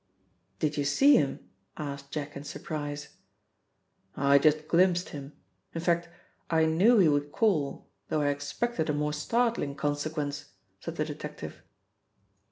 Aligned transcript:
"Did 0.57 0.77
you 0.77 0.83
see 0.83 1.15
him?" 1.15 1.47
asked 1.77 2.09
Jack 2.11 2.35
in 2.35 2.43
surprise. 2.43 3.17
"I 4.17 4.39
just 4.39 4.67
glimpsed 4.67 5.09
him. 5.09 5.33
In 5.75 5.81
fact, 5.81 6.09
I 6.49 6.65
knew 6.65 6.97
he 6.97 7.07
would 7.07 7.31
call, 7.31 7.87
though 8.09 8.21
I 8.21 8.29
expected 8.29 8.89
a 8.89 8.93
more 8.93 9.13
startling 9.13 9.75
consequence," 9.75 10.53
said 10.79 10.95
the 10.95 11.05
detective. 11.05 11.61